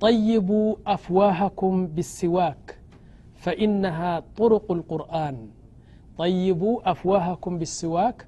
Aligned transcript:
طيبوا 0.00 0.74
أفواهكم 0.86 1.86
بالسواك 1.94 2.78
فإنه 3.34 3.98
طرق 4.40 4.68
قرآن 4.90 5.36
طيبوا 6.18 6.76
أفواهكم 6.90 7.52
بالسዋاك 7.60 8.18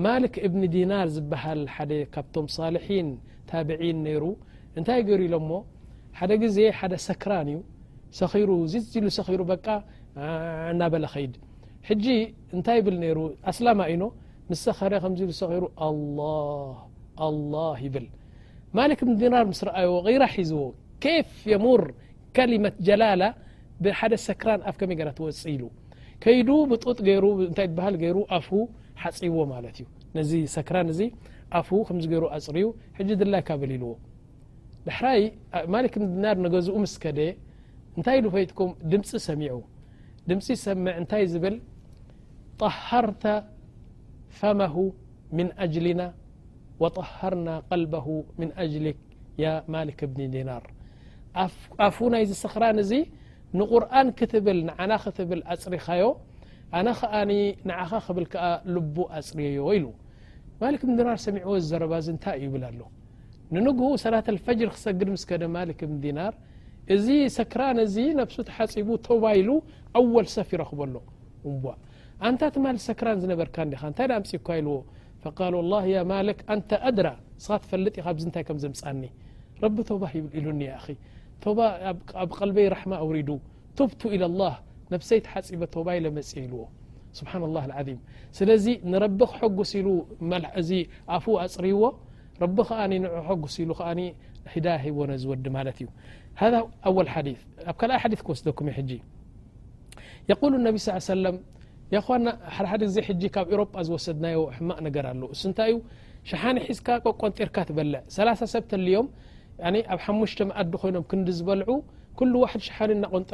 ማ 0.05 0.15
እብኒ 0.47 0.63
ዲር 0.77 0.91
ዝ 1.17 1.23
ح 1.43 1.45
عን 2.75 3.15
እንታይ 4.79 5.01
ገሩ 5.09 5.21
ኢሎ 5.29 5.35
ሞ 5.51 5.53
ዜ 6.57 6.65
ሰክራ 7.07 7.33
ዩ 7.55 7.59
ሰሩ 8.19 8.49
ሩ 8.49 9.45
እናበለ 10.73 11.05
ኸይድ 11.15 11.33
ሕጂ 11.89 12.07
እንታይ 12.57 12.79
ብል 12.85 12.97
ነሩ 13.03 13.19
ኣስላማ 13.51 13.81
ኢኖ 13.93 14.03
ምስ 14.51 14.61
ሰኸሪ 14.67 14.93
ከ 15.03 15.07
ሉ 15.29 15.33
ሰሩ 15.41 15.65
ኣ 15.87 15.89
ኣላ 17.27 17.55
ይብል 17.85 18.07
ማሊክ 18.79 19.01
ምድናር 19.11 19.45
ምስ 19.51 19.61
ረአይዎ 19.69 19.91
غይራ 20.07 20.23
ሒዝዎ 20.35 20.63
ኬፍ 21.05 21.29
የሙር 21.53 21.83
ኬሊመት 22.37 22.75
ጀላላ 22.89 23.23
ብሓደ 23.85 24.13
ሰክራን 24.29 24.61
ኣብ 24.69 24.75
ከመይ 24.81 24.97
ገ 25.01 25.11
ትወፅ 25.19 25.41
ይሉ 25.53 25.63
ከይዱ 26.25 26.49
ብጡጥ 26.71 26.99
እታይ 27.51 27.69
በሃል 27.79 27.97
ገይሩ 28.03 28.19
ኣፍ 28.39 28.47
ሓፂብዎ 29.03 29.41
ማለት 29.55 29.77
እዩ 29.83 29.87
ነዚ 30.19 30.31
ሰክራን 30.57 30.89
እዚ 30.95 31.01
ኣፍ 31.61 31.69
ከምዚ 31.89 32.05
ገይሩ 32.13 32.25
ኣፅሪዩ 32.39 32.67
ሕጂ 32.99 33.09
ድላይካ 33.23 33.49
በሊልዎ 33.63 33.93
ድሕራይ 34.87 35.23
ማሊክ 35.75 35.95
ምድናር 36.05 36.37
ነገዝኡ 36.47 36.77
ምስከደ 36.85 37.19
እንታይ 37.97 38.19
ኢሉ 38.21 38.29
ፈይትኩም 38.37 38.71
ድምፂ 38.93 39.11
ሰሚዑ 39.29 39.55
ድምፂ 40.31 40.47
ሰምዕ 40.67 40.93
እንታይ 41.01 41.25
ዝብል 41.33 41.57
طሃርተ 42.61 43.25
ፈመሁ 44.39 44.75
ምን 45.37 45.49
አጅሊና 45.65 46.03
ወ 46.83 46.87
طሃርና 46.97 47.49
ቀልበሁ 47.69 48.07
ምን 48.41 48.51
አጅሊክ 48.63 48.99
ያ 49.43 49.53
ማሊክ 49.75 50.01
ብኒ 50.15 50.23
ዲናር 50.35 50.65
ኣፉ 51.87 51.97
ናይ 52.15 52.25
ዝስኽራን 52.31 52.79
እዚ 52.85 52.93
ንቁርኣን 53.59 54.09
ክትብል 54.19 54.59
ንዓና 54.69 54.93
ክትብል 55.05 55.41
ኣፅሪኻዮ 55.55 56.05
ኣነ 56.79 56.89
ከኣ 57.01 57.15
ንዓኻ 57.69 57.91
ክብል 58.07 58.25
ከ 58.33 58.47
ልቡ 58.75 58.97
ኣፅርየዮ 59.19 59.63
ኢሉ 59.79 59.87
ማሊክ 60.63 60.83
ብኒ 60.89 60.95
ዲናር 61.01 61.19
ሰሚዕዎ 61.27 61.55
ዝዘረባዚ 61.65 62.07
እንታይ 62.15 62.37
እዩ 62.41 62.45
ይብል 62.49 62.65
ኣሎ 62.71 62.81
ንንጉ 63.55 63.81
ሰላት 64.05 64.29
ልፈጅር 64.37 64.69
ክሰግድ 64.77 65.09
ምስከ 65.15 65.31
ደ 65.43 65.51
ማሊክ 65.59 65.81
ብኒ 65.91 65.99
ዲናር 66.07 66.35
እዚ 66.95 67.07
ሰክራ 67.39 67.63
ዚ 67.95 68.05
ሓፂቡ 68.57 68.89
ባ 69.23 69.25
ኢ 69.41 69.43
وል 70.15 70.27
ሰ 70.35 70.37
ይረኽበሎ 70.55 70.95
ዎ 71.47 71.49
ፈ 72.55 72.57
ኣብ 73.19 73.31
በይ 73.31 73.31
ይ 73.31 73.35
ፂ 73.35 73.35
ዎ 73.47 73.47
ስ 73.63 73.65
ክጉ 75.41 75.77
ሪዎ 85.89 86.09
ጉ 89.57 89.59
ዝዲ 95.29 95.49
ዩ 95.85 95.87
هذ 96.43 96.55
أول 96.89 97.07
ث 97.15 97.17
ኣብ 97.71 97.79
ኣይ 97.97 98.05
ዲث 98.13 98.21
ክወስደኩم 98.27 98.67
ሕ 98.79 98.81
يقሉ 100.31 100.53
انብ 100.61 100.77
ص 100.85 100.87
سل 101.09 101.25
ደ 102.81 102.85
ዜ 102.95 102.97
ሕ 103.09 103.11
ካብ 103.35 103.47
ኤرጳ 103.55 103.75
ዝወሰድናዮ 103.87 104.39
ሕማቅ 104.57 104.79
ነገር 104.87 105.05
ኣ 105.13 105.15
ሱ 105.41 105.43
ንታይ 105.51 105.71
ዩ 105.73 105.75
شሓኒ 106.31 106.57
ሒዝካ 106.69 106.89
ቆቆንጢርካ 107.05 107.57
ትበለ 107.69 107.95
ሰላث 108.17 108.41
ሰብ 108.55 108.63
ተልዮም 108.71 109.07
ኣብ 109.93 109.99
ሓሙሽተ 110.07 110.39
መኣዲ 110.49 110.73
ኮይኖም 110.83 111.05
ክንዲ 111.11 111.29
ዝበልዑ 111.39 111.71
كل 112.19 112.33
ዋحድ 112.43 112.61
شሓኒ 112.69 112.91
ቆንጠ 113.13 113.31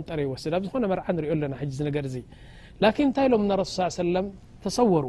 ንጠረ 0.00 0.18
ይስድ 0.26 0.52
ኣ 0.56 0.58
ዝኾነ 0.66 0.84
መርዓ 0.92 1.04
ንሪኦ 1.16 1.32
ኣለና 1.54 1.54
لكن 2.82 3.04
እንታይ 3.08 3.26
ሎም 3.32 3.42
ሱ 3.72 3.76
ص 3.96 3.98
س 3.98 4.00
ተصوሩ 4.64 5.04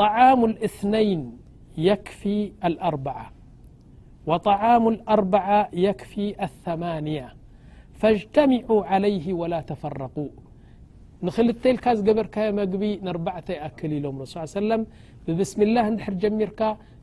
طعم 0.00 0.40
الእثنይን 0.50 1.22
يكፊ 1.88 2.22
الأርبعة 2.68 3.24
وطعام 4.30 4.84
الأربعة 4.94 5.58
يكفي 5.86 6.26
الثمانية 6.46 7.26
فاجتمعوا 8.00 8.82
عليه 8.92 9.26
ولا 9.40 9.60
تفرقو 9.70 10.28
نخلت 11.26 11.62
إلك 11.70 11.84
ዝجበرካ 11.98 12.36
مቢ 12.58 12.72
بعተ 13.26 13.46
يأكل 13.60 13.92
ሎم 14.04 14.16
رس 14.22 14.34
يه 14.36 14.42
وسلم 14.56 14.80
ببسم 15.26 15.60
الله 15.66 15.84
دحر 15.98 16.14
جمርካ 16.22 16.60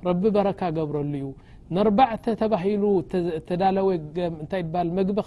رب 0.09 0.23
በረك 0.35 0.61
قብረሉ 0.77 1.13
ዩ 1.23 1.25
نربعተ 1.77 2.25
ተبهل 2.41 2.83
ተዳلو 3.47 3.85
ታ 4.51 4.53
مግቢ 4.97 5.19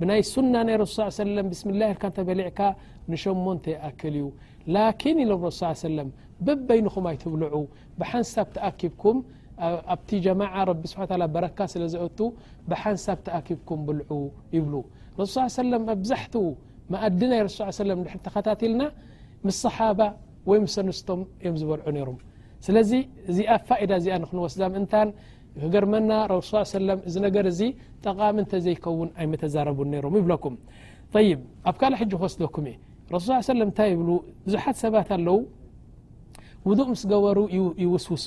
ن 0.00 0.02
ናይ 0.08 0.20
سنة 0.34 0.60
ና 0.68 0.68
رس 0.82 0.96
يه 1.00 1.06
وسلم 1.18 1.46
سم 1.60 1.68
اله 1.76 1.90
በلعካ 2.28 2.58
نሸمተ 3.12 3.64
يأكل 3.76 4.14
ዩ 4.22 4.26
لكن 4.76 5.14
إሎم 5.24 5.42
رس 5.48 5.60
يه 5.70 5.80
سلم 5.86 6.08
ببይنኹم 6.44 7.04
يتብلع 7.14 7.52
بሓنሳب 8.00 8.46
تأكبكم 8.56 9.16
ኣብቲ 9.92 10.10
ጀማع 10.24 10.54
ረቢ 10.70 10.82
ስ 10.92 10.94
በረካ 11.34 11.58
ስለዘቱ 11.72 12.18
ብሓንሳብ 12.70 13.18
ተኣኪብኩም 13.26 13.80
ብልዑ 13.88 14.18
ይብሉ 14.56 14.74
ረሱ 15.20 15.34
ለ 15.72 15.74
መብዛሕት 15.90 16.34
መእዲ 16.94 17.20
ናይ 17.30 17.40
ሱ 17.78 17.82
ለ 17.90 17.92
ተኸታቲልና 18.26 18.82
ምስصሓባ 19.46 20.00
ወይ 20.50 20.58
ምስ 20.64 20.74
ንስቶም 20.88 21.20
እዮም 21.42 21.56
ዝበልዑ 21.60 21.86
ነይሮም 21.96 22.18
ስለዚ 22.66 22.90
እዚኣ 23.30 23.50
ፋኢዳ 23.68 23.90
እዚኣ 24.00 24.14
ንክንወስዛ 24.22 24.60
እንታ 24.80 24.94
ክገርመና 25.62 26.10
ሱ 26.48 26.52
ሰለ 26.72 26.88
እ 27.08 27.20
ነገር 27.26 27.46
ዚ 27.58 27.70
ጠቃሚ 28.06 28.36
ተ 28.50 28.60
ዘይከውን 28.66 29.08
ኣይተዛረቡን 29.24 29.88
ነይሮም 29.94 30.16
ይብለኩም 30.20 30.56
ይ 31.26 31.30
ኣብ 31.70 31.76
ካልእ 31.80 31.96
ሕጂ 32.02 32.12
ክወስለኩም 32.20 32.64
እ 32.72 32.74
ረሱ 33.14 33.26
ص 33.48 33.56
ለ 33.60 33.64
ታይ 33.78 33.90
ብ 34.00 34.04
ብዙሓት 34.46 34.76
ሰባት 34.84 35.08
ኣለው 35.16 35.38
ውዱእ 36.68 36.88
ምስ 36.92 37.02
ገበሩ 37.12 37.38
ይውስውሱ 37.82 38.26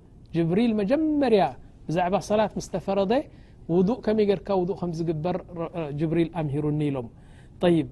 جبريل 0.35 0.69
مجمريا 0.81 1.49
بزعب 1.87 2.13
صلاة 2.29 2.51
مستفرضة 2.59 3.19
وضوء 3.73 3.99
كميقرك 4.05 4.49
وضوء 4.59 4.79
مزقبر 4.89 5.35
جبريل 5.99 6.27
أمهرنيلهم 6.41 7.07
طيب 7.63 7.87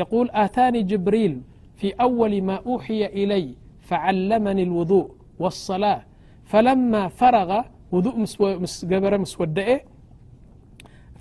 يقول 0.00 0.26
أتاني 0.44 0.80
جبريل 0.82 1.34
في 1.80 1.88
أول 2.06 2.32
ما 2.48 2.56
أوحي 2.66 3.00
الي 3.06 3.46
فعلمني 3.88 4.62
الوضوء 4.68 5.06
و 5.42 5.46
الصلاة 5.46 6.00
فلما 6.44 7.02
فرغ 7.08 7.50
وضوء 7.92 8.14
مسقبر 8.64 9.12
مسودأي 9.18 9.80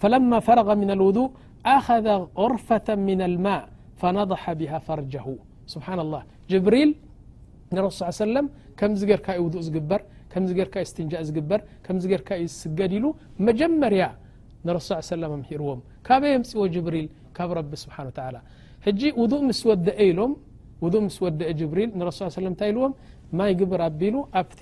فلما 0.02 0.40
فرغ 0.40 0.68
من 0.76 0.92
الوضوء 0.92 1.32
أخذ 1.66 2.08
غرفة 2.42 2.88
من 3.10 3.22
الماء 3.22 3.64
فنضح 3.98 4.54
بها 4.54 4.78
فرجه 4.80 5.26
سبحان 5.68 6.00
الله 6.00 6.22
جبريل 6.50 6.96
ንሱ 7.76 8.00
ሰ 8.18 8.22
ም 8.46 8.48
ርካዩ 9.20 9.40
እ 9.62 9.64
ዝ 9.68 9.78
ስእ 10.92 11.14
ዝግርርካዩ 12.04 12.44
ስገድ 12.60 12.94
ሉ 13.04 13.08
መጀመርያ 13.48 14.04
ንረሱ 14.68 14.88
ኣሂርዎም 15.02 15.82
ካበይ 16.08 16.34
ምፅዎ 16.42 16.64
ብሪል 16.88 17.08
ካብ 17.38 17.50
ረቢ 17.60 17.72
ስሓ 17.84 17.96
ስ 18.16 18.18
አ 18.28 18.30
ሪል 21.76 22.20
ስ 22.30 22.40
እታይ 22.52 22.72
ዎም 22.86 22.94
ማይ 23.40 23.52
ግብር 23.60 23.82
ኣቢሉ 23.90 24.16
ኣብቲ 24.42 24.60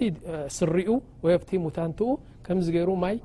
ስሪኡ 0.57 0.89
ወይ 1.25 1.35
ሙንኡ 1.65 1.99
ሩማይ 2.89 3.15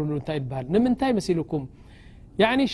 ሩሉታይ 0.00 0.38
ሃል 0.56 0.66
ንምንታይ 0.74 1.12
መስልኩም 1.18 1.64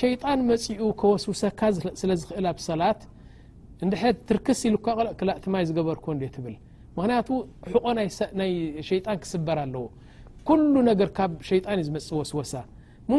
ሸይጣን 0.02 0.40
መፅኡ 0.50 0.78
ከወስውሰካ 1.00 1.60
ስለዝኽእላ 2.00 2.48
ሰላት 2.70 3.00
እንድድ 3.82 3.97
ትርክስ 4.29 4.61
ኢሉካል 4.71 5.09
ክ 5.21 5.38
ቲ 5.44 5.50
ማይ 5.55 5.65
ዝገበርክ 5.69 6.05
ብል 6.44 6.55
ምክንያቱ 6.97 7.29
ሕቆ 7.73 7.85
ናይ 7.99 8.50
ሸጣን 8.88 9.17
ክስበር 9.23 9.59
ኣለዎ 9.65 9.85
ኩሉ 10.49 10.75
ነገርካብ 10.91 11.31
ሸጣን 11.49 11.79
እዩ 11.82 11.87
ዝመፅ 11.88 12.06
ወስወሳ 12.21 12.53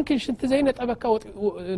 ኪን 0.07 0.19
ሽቲ 0.25 0.41
ዘይነጠበካ 0.51 1.03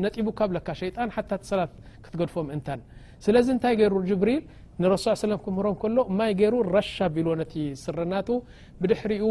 ነጢቡካ 0.05 0.39
ብካ 0.55 0.67
ሸጣን 0.81 1.09
ሓታ 1.15 1.31
ሰላት 1.49 1.71
ክትገድፎም 2.03 2.47
እንተን 2.55 2.81
ስለዚ 3.25 3.47
እንታይ 3.55 3.75
ገይሩ 3.79 3.95
ጅብሪል 4.09 4.41
ንሱ 4.83 5.05
ክምሮ 5.45 5.65
ሎ 5.95 6.01
ማይ 6.19 6.31
ገይሩ 6.41 6.55
ረሻኢል 6.75 7.27
ነቲ 7.41 7.53
ስረናቱ 7.83 8.29
ብድሕሪኡ 8.81 9.27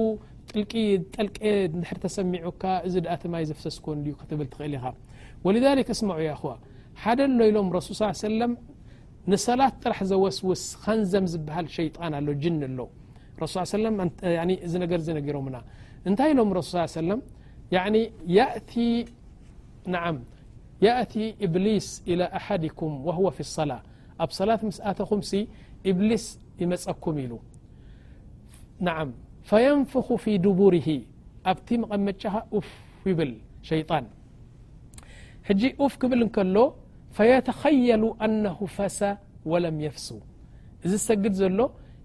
ጥቂጠልቀ 0.51 1.39
ድ 1.75 1.83
ተሰሚዑካ 2.05 2.63
እዚ 2.89 2.95
ኣ 3.15 3.17
ትማይ 3.25 3.45
ዘፍሰስኮ 3.51 3.87
ክትብልትኽእል 4.23 4.75
ኢኻ 4.79 4.87
እስማዑ 5.97 6.21
ኹዋ 6.43 6.53
ሓደ 7.05 7.21
ሎ 7.39 7.41
ኢሎም 7.51 7.71
ረሱል 7.77 8.15
ሰለም 8.29 8.53
ንሰላት 9.33 9.75
ጥራሕ 9.83 9.99
ዘወስውስ 10.11 10.61
ከንዘም 10.83 11.25
ዝበሃል 11.33 11.67
ሸيጣን 11.77 12.13
ኣሎ 12.19 12.29
ጅን 12.43 12.57
ኣሎ 12.69 12.81
ረሱ 13.43 13.53
ص 13.71 13.73
ي 14.53 14.55
እዚ 14.67 14.73
ነር 14.83 14.91
ነገሮምና 15.19 15.57
እንታይ 16.09 16.31
ሎም 16.39 16.49
ሱ 16.69 16.71
ص 16.73 16.75
س 16.95 16.97
ي 17.99 18.01
يأቲ 20.89 21.15
إብሊስ 21.47 21.87
إلى 22.11 22.25
ኣحድكም 22.39 22.93
وهو 23.07 23.27
في 23.37 23.43
الصላة 23.47 23.79
ኣብ 24.23 24.31
ሰላት 24.39 24.61
ምስኣተኹምሲ 24.69 25.31
እብሊስ 25.91 26.25
يመፀኩም 26.63 27.15
ኢሉ 27.25 27.33
ع 28.95 28.97
فيንفخ 29.51 30.07
في 30.25 30.33
ድቡርه 30.45 30.89
ኣብቲ 31.51 31.69
መቐመጫኻ 31.83 32.35
ፍ 32.67 32.69
ይብል 33.11 33.31
ሸيጣን 33.69 34.05
ጂ 35.61 35.63
ፍ 35.93 35.95
ክብል 36.03 36.21
ሎ 36.57 36.57
ፈيተኸيሉ 37.17 38.03
አنه 38.27 38.59
ፈሰ 38.77 38.99
و 39.51 39.53
ለም 39.65 39.77
يፍሱ 39.87 40.09
እዚ 40.85 40.93
ሰግድ 41.09 41.35
ዘሎ 41.41 41.61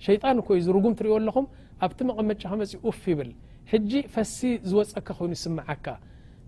ሸይጣን 0.07 0.37
ኮይ 0.47 0.59
ዝርጉም 0.65 0.93
ትሪእዎ 0.99 1.15
ኣለኹም 1.21 1.45
ኣብቲ 1.85 1.99
መቐመጫኻ 2.09 2.51
መጽ 2.61 2.71
ኡፍ 2.89 2.99
ይብል 3.11 3.31
ሕጂ 3.71 3.91
ፈሲ 4.13 4.37
ዝወፀካ 4.69 5.07
ኮይኑ 5.19 5.31
ይስምዓካ 5.37 5.85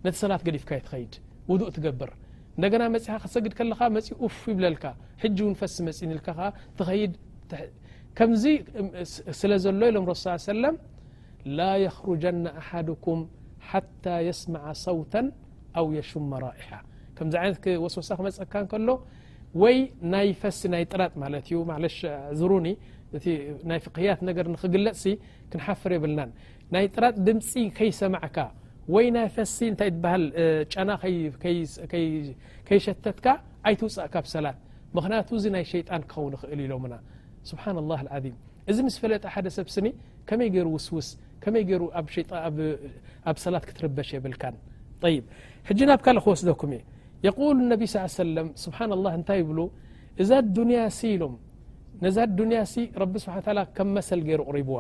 ነቲ 0.06 0.16
ሰላት 0.24 0.42
ገዲፍካየ 0.48 0.80
ትኸይድ 0.86 1.14
ውዱእ 1.52 1.72
ትገብር 1.76 2.12
እንደ 2.56 2.64
ገና 2.74 2.84
መጽኻ 2.96 3.14
ክሰግድ 3.24 3.54
ከለኻ 3.60 3.80
መ 3.98 4.00
ኡፍ 4.26 4.38
ይብለልካ 4.52 4.86
ሕጂ 5.24 5.38
እውን 5.46 5.56
ፈሲ 5.62 5.76
መጽ 5.88 6.00
ኒኢልካ 6.10 6.28
ኸድከምዚ 6.90 8.44
ስለ 9.42 9.52
ዘሎ 9.66 9.82
ኢሎም 9.94 10.06
ረስ 10.14 10.24
ሰለ 10.50 10.64
ላ 11.58 11.62
يخሩጀና 11.86 12.46
ኣሓድኩም 12.62 13.20
ሓታى 13.70 14.16
የስمع 14.30 14.64
صውታ 14.86 15.14
ኣو 15.80 15.86
የሽመ 15.98 16.32
ራئሓ 16.48 16.70
ከምዚ 17.18 17.34
ዓይነት 17.44 17.64
ወስወሳ 17.84 18.10
ክመፀካን 18.20 18.66
ከሎ 18.72 18.90
ወይ 19.62 19.76
ናይ 20.14 20.30
ፈሲ 20.42 20.62
ናይ 20.74 20.84
ጥራጥ 20.94 21.12
ማለት 21.24 21.44
እዩ 21.50 21.58
ማሽ 21.70 21.98
ዝሩኒ 22.40 22.68
እቲናይ 23.18 23.80
ፍቅያት 23.86 24.20
ነገር 24.30 24.46
ንክግለፅ 24.54 24.96
ሲ 25.04 25.12
ክንሓፍር 25.52 25.92
የብልናን 25.96 26.32
ናይ 26.76 26.86
ጥራጥ 26.96 27.16
ድምፂ 27.28 27.52
ከይሰማዕካ 27.78 28.38
ወይ 28.96 29.06
ናይ 29.18 29.28
ፈሲ 29.36 29.58
እንታይ 29.72 29.90
ትበሃል 29.96 30.24
ጫና 30.74 30.90
ከይሸተትካ 32.70 33.28
ኣይትውፃእካ 33.70 34.16
ብ 34.26 34.28
ሰላት 34.34 34.58
ምክንያቱ 34.98 35.30
እዚ 35.40 35.46
ናይ 35.56 35.64
ሸይጣን 35.74 36.02
ክኸውን 36.12 36.34
ይኽእል 36.38 36.60
ኢሎ 36.66 36.74
ሙና 36.86 36.94
ስብሓና 37.50 37.78
ላه 37.92 38.02
ዓዚም 38.18 38.36
እዚ 38.72 38.78
ምስ 38.88 38.96
ፈለጠ 39.04 39.24
ሓደ 39.34 39.48
ሰብ 39.58 39.68
ስኒ 39.76 39.88
ከመይ 40.30 40.50
ገይሩ 40.56 40.68
ውስውስ 40.78 41.08
ከመይ 41.44 41.64
ገይሩ 41.70 41.84
ኣብ 43.32 43.38
ሰላት 43.46 43.64
ክትርበሽ 43.70 44.10
የብልካን 44.18 44.56
ይ 45.14 45.18
ሕጂ 45.70 45.80
ናብ 45.90 46.02
ካልእ 46.06 46.24
ክወስደኩም 46.26 46.72
እ 46.78 46.82
يقል 47.28 47.58
ነቢ 47.72 47.82
ص 47.94 47.96
ሰለም 48.20 48.48
ስብሓና 48.64 48.92
الله 48.98 49.12
እንታይ 49.20 49.38
ይብሉ 49.42 49.60
እዛ 50.22 50.32
ዱያሲ 50.56 51.00
ኢሎም 51.16 51.34
ነዛ 52.04 52.18
ዱንያ 52.38 52.58
ሲ 52.72 52.74
ረቢ 53.02 53.14
ስብሓ 53.24 53.36
ከም 53.76 53.88
መሰል 53.98 54.20
ገይሩ 54.28 54.42
ቅሪብዋ 54.50 54.78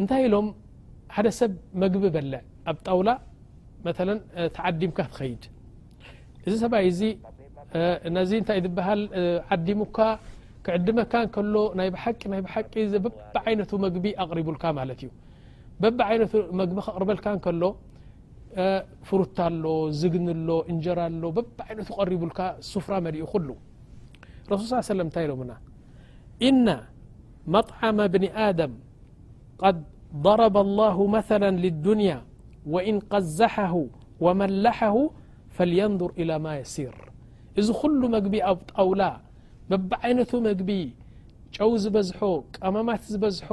እንታይ 0.00 0.22
ኢሎም 0.28 0.46
ሓደ 1.16 1.26
ሰብ 1.38 1.52
መግቢ 1.82 2.04
በለ 2.16 2.32
ኣብ 2.70 2.76
ጣውላ 2.86 3.10
መ 3.84 3.88
ተዓዲምካ 4.56 4.98
ትኸይድ 5.12 5.42
እዚ 6.46 6.52
ሰብኣይ 6.64 6.84
እዚ 6.92 7.00
ዚ 8.30 8.32
ንታይ 8.42 8.58
በሃል 8.78 9.00
ዓዲሙካ 9.56 9.98
ክዕድመካ 10.66 11.14
ከሎ 11.34 11.54
ናይ 11.78 11.88
ቂ 12.20 12.30
ናይ 12.32 12.40
ቂ 12.72 12.92
በቢ 13.04 13.14
ዓይነቱ 13.50 13.70
መግቢ 13.84 14.04
ኣቕሪቡልካ 14.24 14.64
ማለት 14.80 15.00
እዩ 15.04 15.10
በብ 15.82 15.98
ይነቱ 16.14 16.32
መግቢ 16.60 16.76
ክቅርበልካ 16.86 17.34
ሎ 17.62 17.64
فر 19.08 19.20
ل 19.62 19.66
ዝግن 20.00 20.28
انجر 20.70 20.98
بب 21.36 21.56
عن 21.66 21.78
قربل 21.96 22.30
سفر 22.72 22.92
ملኡ 23.06 23.32
ل 23.48 23.50
رسሱ 24.50 24.64
ص 24.86 24.86
سلم 24.94 25.10
ل 25.28 25.52
إن 26.48 26.66
مطعم 27.54 27.98
بن 28.14 28.24
آدم 28.48 28.72
قد 29.62 29.76
ضرب 30.26 30.54
الله 30.66 30.96
مثلا 31.18 31.50
للدنيا 31.64 32.18
وإن 32.72 32.94
قزحه 33.12 33.74
و 34.24 34.26
ملحه 34.40 34.96
فلينظر 35.56 36.10
إلى 36.20 36.34
ما 36.44 36.52
يسير 36.62 36.94
እዚ 37.60 37.68
خل 37.80 38.00
مجቢ 38.14 38.34
و 38.54 38.56
ጣول 38.70 39.02
بب 39.70 39.88
عينت 40.02 40.32
مجቢ 40.48 40.70
ጨو 41.56 41.70
ዝبዝح 41.82 42.18
ቀممت 42.64 43.02
ዝبዝح 43.12 43.48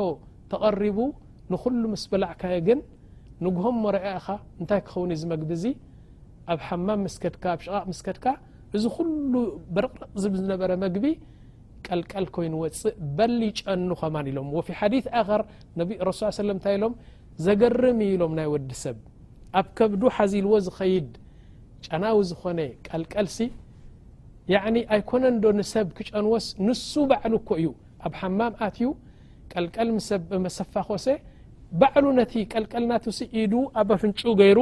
ተقرب 0.51 0.97
نخل 1.51 1.81
مس 1.91 2.03
بلعك 2.11 2.43
ንጉሆም 3.45 3.75
ሞርአያኻ 3.83 4.25
እንታይ 4.59 4.79
ክኸውን 4.87 5.11
ዩዚ 5.15 5.23
መግቢ 5.33 5.49
እዙ 5.59 5.65
ኣብ 6.53 6.59
ሓማም 6.67 6.99
ምስከድካ 7.05 7.43
ኣብ 7.55 7.59
ሸቓቅ 7.63 7.83
ምስከድካ 7.91 8.25
እዚ 8.77 8.83
ኩሉ 8.95 9.33
በረቕርቕ 9.75 10.09
ዝነበረ 10.41 10.71
መግቢ 10.85 11.05
ቀልቀል 11.87 12.25
ኮይኑወፅእ 12.35 12.95
በሊ 13.17 13.39
ይጨኑ 13.49 13.89
ኸማን 14.01 14.25
ኢሎም 14.31 14.47
ወፊ 14.57 14.67
ሓዲት 14.79 15.05
ኣኸር 15.19 15.41
ነ 15.79 15.87
ረሱ 16.07 16.21
ለም 16.49 16.55
እንታይ 16.57 16.75
ኢሎም 16.79 16.93
ዘገርሚ 17.45 17.99
ኢሎም 18.15 18.31
ናይ 18.39 18.47
ወዲ 18.53 18.69
ሰብ 18.83 18.97
ኣብ 19.59 19.67
ከብዱ 19.79 20.01
ሓዚልዎ 20.17 20.53
ዝኸይድ 20.67 21.09
ጨናዊ 21.85 22.17
ዝኾነ 22.31 22.59
ቀልቀልሲ 22.87 23.37
ያዕኒ 24.53 24.77
ኣይኮነ 24.95 25.23
ዶ 25.43 25.49
ንሰብ 25.59 25.87
ክጨንዎስ 25.97 26.45
ንሱ 26.65 26.91
ባዕሉ 27.09 27.33
እኮ 27.41 27.49
እዩ 27.61 27.69
ኣብ 28.07 28.13
ሓማም 28.19 28.53
ኣትእዩ 28.67 28.89
ቀልቀል 29.51 29.89
ምሰብ 29.97 30.21
ብመሰፋ 30.31 30.73
ኮሰ 30.87 31.05
ባዕሉ 31.81 32.05
ነቲ 32.19 32.33
ቀልቀል 32.53 32.85
ናት 32.91 33.05
ሲ 33.17 33.25
ኢዱ 33.41 33.53
ኣበፍንጩ 33.81 34.21
ገይሩ 34.41 34.59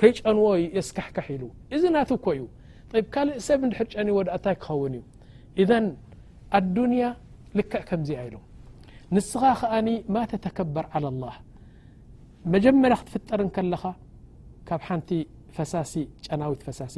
ከይጨንዎ 0.00 0.48
የስካሕካሕ 0.76 1.26
ኢሉ 1.34 1.44
እዚ 1.74 1.82
ናት 1.96 2.10
ኮእዩ 2.26 2.42
ካልእ 3.14 3.38
ሰብ 3.46 3.60
እንድሕር 3.66 3.86
ጨኒዎዳእንታይ 3.94 4.56
ክኸውን 4.62 4.94
እዩ 4.98 5.02
እዘን 5.62 5.86
ኣዱንያ 6.58 7.06
ልክዕ 7.58 7.82
ከምዚ 7.88 8.08
አኢሉ 8.22 8.34
ንስኻ 9.14 9.42
ከኣኒ 9.60 9.88
ማ 10.14 10.22
ተተከበር 10.32 10.86
ዓለ 10.96 11.04
لላህ 11.16 11.36
መጀመርያ 12.54 12.96
ክትፍጠርን 13.00 13.50
ከለኻ 13.56 13.82
ካብ 14.68 14.82
ሓንቲ 14.88 15.10
ፈሳሲ 15.56 15.94
ጨናዊት 16.26 16.62
ፈሳሲ 16.68 16.96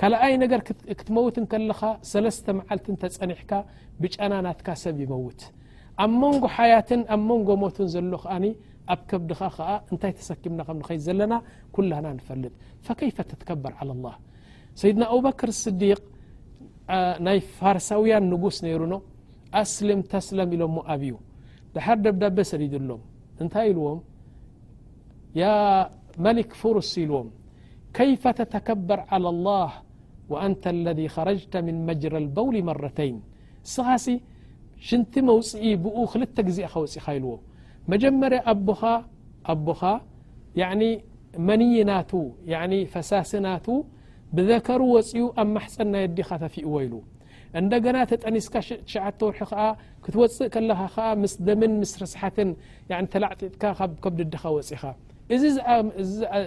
ካልኣይ 0.00 0.34
ነገር 0.44 0.60
ክትመውት 0.98 1.36
ንከለኻ 1.44 1.80
ሰለስተ 2.12 2.46
መዓልቲንተፀኒሕካ 2.58 3.52
ብጨና 4.02 4.34
ናትካ 4.48 4.68
ሰብ 4.84 4.96
ይመውት 5.04 5.40
ኣ 6.04 6.06
مንጎ 6.20 6.44
ሓيት 6.56 6.88
ኣ 7.14 7.16
مንጎ 7.28 7.48
ሞት 7.62 7.76
ዘሎ 7.94 8.12
ኣብ 8.94 9.00
كبዲ 9.10 9.30
እንታይ 9.90 10.12
ተሰكምና 10.18 10.60
ከ 10.68 10.70
نኸ 10.80 10.88
ዘለና 11.06 11.34
كلና 11.74 12.04
نፈልጥ 12.18 12.54
فكيف 12.86 13.16
ተتكبር 13.30 13.72
على 13.80 13.92
الله 13.96 14.14
ሰይድና 14.80 15.02
أببكር 15.14 15.50
صዲق 15.64 16.00
ናይ 17.26 17.38
ፋرسውيን 17.58 18.24
نጉስ 18.32 18.56
ነይرኖ 18.66 18.92
اسلም 19.60 20.00
ተسلም 20.12 20.48
ኢሎ 20.56 20.62
ኣብዩ 20.92 21.12
ድحር 21.74 21.98
ደبዳب 22.04 22.36
ሰዲد 22.52 22.74
ሎ 22.88 22.92
እንታይ 23.42 23.66
ኢلዎም 23.72 24.00
ي 25.40 25.42
መلك 26.24 26.50
فرስ 26.60 26.90
ኢلዎም 27.04 27.28
كيف 27.98 28.22
ተتكبር 28.38 28.98
على 29.12 29.28
الله 29.34 29.70
وأنተ 30.32 30.64
الذي 30.78 31.06
خረجة 31.16 31.54
من 31.66 31.76
መجر 31.88 32.12
البول 32.22 32.54
مرተين 32.68 33.16
ኻ 33.74 33.78
ሽንቲ 34.88 35.12
መውፅኢ 35.30 35.64
ብኡ 35.84 35.96
ክልተ 36.12 36.36
ግዜኻ 36.48 36.72
ወፅእኻ 36.84 37.04
ኢልዎ 37.18 37.32
መጀመርያ 37.92 38.40
ኣቦኻ 38.52 38.82
ኣቦኻ 39.54 39.82
መንይናቱ 41.48 42.10
ፈሳሲናቱ 42.92 43.66
ብዘከሩ 44.36 44.82
ወፅኡ 44.96 45.18
ኣብ 45.40 45.48
ማሕፀን 45.56 45.88
ናይ 45.94 46.04
ዲኻ 46.18 46.28
ተፊእዎ 46.42 46.70
ኢሉ 46.84 46.94
እንደገና 47.60 47.96
ተጠኒስካ 48.10 48.54
ሸተ 48.92 49.18
ወርሒ 49.26 49.40
ከ 49.50 49.66
ክትወፅእ 50.04 50.48
ከለኻ 50.54 50.94
ምስ 51.22 51.34
ደምን 51.46 51.72
ምስ 51.80 51.92
ርስሓትን 52.02 52.50
ተላዕጢጥካ 53.14 53.62
ከብዲድኻ 54.04 54.42
ወፂእኻ 54.56 54.82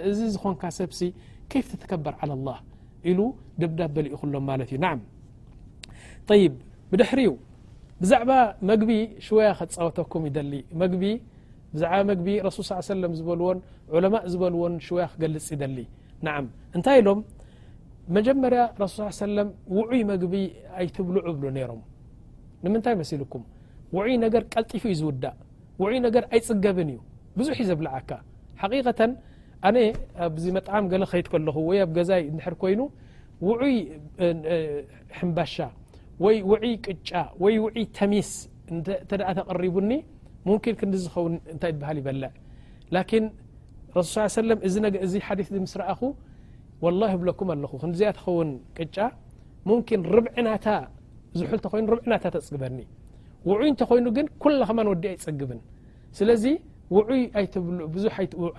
እዚ 0.10 0.20
ዝኾንካ 0.36 0.64
ሰብሲ 0.80 1.00
ከፍ 1.52 1.68
ትተከበር 1.74 2.16
ዓለ 2.24 2.32
لላ 2.42 2.50
ኢሉ 3.12 3.20
ድብዳብ 3.62 3.92
በሊኡ 3.98 4.14
ክሎም 4.22 4.46
ማለት 4.52 4.72
እዩ 4.74 4.80
ና 4.86 4.90
ይ 6.40 6.46
ብድሕሪዩ 6.94 7.30
ብዛዕባ 8.04 8.32
መግቢ 8.70 8.92
ሽወያ 9.26 9.48
ክትፀወተኩም 9.60 10.24
ይደሊ 10.28 10.52
መግቢ 10.82 11.04
ብዛዕባ 11.74 11.98
መግቢ 12.12 12.28
ረሱል 12.46 12.64
ص 12.68 12.72
ሰለም 12.94 13.14
ዝበልዎን 13.20 13.58
ዑለማእ 13.96 14.24
ዝበልዎን 14.34 14.74
ሽወያ 14.86 15.06
ክገልጽ 15.14 15.48
ይደሊ 15.56 15.78
ናዓም 16.26 16.46
እንታይ 16.76 16.98
ኢሎም 17.02 17.20
መጀመርያ 18.18 18.62
ረሱል 18.84 19.12
ሰለም 19.26 19.50
ውዑይ 19.78 20.02
መግቢ 20.12 20.34
ኣይትብሉዑ 20.82 21.26
ብሉ 21.40 21.44
ነይሮም 21.58 21.82
ንምንታይ 22.64 22.96
መሲልኩም 23.02 23.44
ውዑይ 23.98 24.16
ነገር 24.26 24.44
ቀልጢፉ 24.54 24.84
እዩ 24.90 24.96
ዝውዳእ 25.02 25.36
ውዑይ 25.82 26.00
ነገር 26.08 26.24
ኣይጽገብን 26.34 26.90
እዩ 26.94 27.00
ብዙሕ 27.40 27.58
እዩ 27.64 27.68
ዘብልዓካ 27.72 28.12
ሓቂቀተን 28.62 29.12
ኣነ 29.68 29.78
ኣብዚ 30.28 30.46
መጣዓሚ 30.60 30.86
ገለ 30.94 31.04
ኸይድ 31.12 31.28
ከለኹ 31.34 31.56
ወይ 31.70 31.80
ኣብ 31.86 31.92
ገዛ 31.98 32.12
እድሕር 32.30 32.56
ኮይኑ 32.64 32.82
ውዑይ 33.48 33.76
ሕምባሻ 35.20 35.58
ወ 36.24 36.26
ውይ 36.52 36.74
ቅጫ 36.86 37.10
ወይ 37.44 37.56
ውይ 37.64 37.84
ተሚስ 37.98 38.30
ተ 39.10 39.12
ኣ 39.30 39.32
ተቐሪቡኒ 39.38 39.92
ሙምን 40.48 40.76
ክንዲ 40.80 40.94
ዝኸውን 41.04 41.34
እንታይ 41.54 41.72
ትብሃል 41.76 41.98
ይበልዕ 42.02 42.32
ላን 42.96 43.26
ረሱ 43.98 44.14
ሰ 44.36 44.38
እዚ 45.08 45.14
ሓዲث 45.28 45.48
ምስ 45.66 45.74
ረኣኹ 45.82 46.00
ل 47.00 47.02
ህብለኩም 47.14 47.48
ኣለኹ 47.56 47.72
ክዚኣ 47.84 48.10
ትኸውን 48.18 48.50
ቅጫ 48.78 48.98
ሙምን 49.70 50.02
ርብዕናታ 50.16 50.68
ዝሑል 51.40 51.60
ተኾይኑ 51.66 51.86
ርብዕናታ 51.96 52.26
ተፅግበኒ 52.36 52.80
ውዑይ 53.50 53.70
እንተኾይኑ 53.74 54.06
ግን 54.18 54.26
ኩላኸን 54.44 54.88
ወዲ 54.92 55.04
ኣይፅግብን 55.14 55.60
ስለዚ 56.18 56.44
ይ 57.18 57.22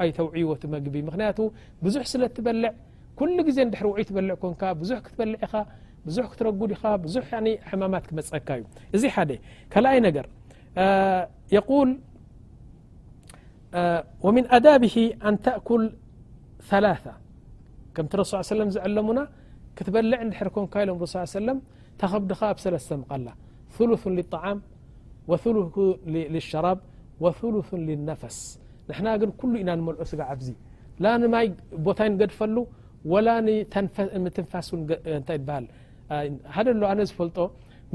ኣይተውዕይዎትመግቢ 0.00 0.94
ምክንያቱ 1.08 1.38
ብዙሕ 1.84 2.02
ስለ 2.14 2.22
ትበልዕ 2.36 2.70
ኩሉ 3.20 3.36
ግዜ 3.48 3.58
ድ 3.72 3.74
ውይ 3.92 4.04
ትበልዕ 4.08 4.34
ኮን 4.42 4.52
ብዙ 4.82 4.90
ክትበልዕ 5.06 5.38
ኢኻ 5.46 5.54
ብዙሕ 6.08 6.24
ክትረጉ 6.32 6.60
ዲኻ 6.72 6.82
ብዙ 7.04 7.14
ሕማማት 7.70 8.04
ክመፀካ 8.10 8.48
እዩ 8.60 8.64
እዚ 8.96 9.02
ሓደ 9.16 9.30
ካልኣይ 9.72 9.98
ነገር 10.06 10.26
የቁል 11.54 11.90
ወምን 14.26 14.46
ኣዳብሂ 14.56 14.94
ኣን 15.28 15.36
ተእኩል 15.46 15.82
ثላث 16.70 17.04
ከምቲ 17.94 18.12
ረስ 18.20 18.50
ለም 18.60 18.68
ዝዕለሙና 18.74 19.20
ክትበልዕ 19.76 20.18
እድሕርኮንካ 20.24 20.74
ኢሎም 20.84 20.96
ሱ 21.12 21.16
ሰለም 21.40 21.58
ተኸብድኻ 22.00 22.40
ኣብ 22.52 22.58
ሰለስተ 22.64 22.90
ምቐላ 23.02 23.28
ثሉث 23.76 24.02
ልطዓም 24.18 24.58
ወሉث 25.30 25.74
ሸራብ 26.50 26.78
ወثሉث 27.24 27.68
ልነፈስ 27.86 28.36
ንሕና 28.88 29.08
ግን 29.20 29.30
ኩሉ 29.40 29.52
ኢና 29.62 29.70
ንመልዑ 29.78 30.00
ስጋ 30.12 30.20
ዓዚ 30.32 30.48
ላ 31.04 31.12
ንማይ 31.22 31.46
ቦታ 31.86 31.98
ንገድፈሉ 32.14 32.56
ወላ 33.12 33.28
ምትንፋስ 34.24 34.68
እንታይ 35.18 35.38
በሃል 35.48 35.66
ደ 36.66 37.02
ዝፈልጦ 37.10 37.38